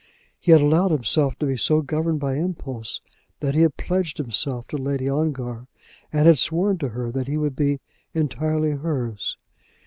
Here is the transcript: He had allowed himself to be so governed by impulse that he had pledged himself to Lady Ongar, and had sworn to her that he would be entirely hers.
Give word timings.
He 0.39 0.51
had 0.51 0.61
allowed 0.61 0.89
himself 0.89 1.37
to 1.37 1.45
be 1.45 1.55
so 1.55 1.83
governed 1.83 2.19
by 2.19 2.33
impulse 2.37 3.01
that 3.39 3.53
he 3.53 3.61
had 3.61 3.77
pledged 3.77 4.17
himself 4.17 4.65
to 4.69 4.77
Lady 4.79 5.07
Ongar, 5.07 5.67
and 6.11 6.25
had 6.25 6.39
sworn 6.39 6.79
to 6.79 6.89
her 6.89 7.11
that 7.11 7.27
he 7.27 7.37
would 7.37 7.55
be 7.55 7.81
entirely 8.11 8.71
hers. 8.71 9.37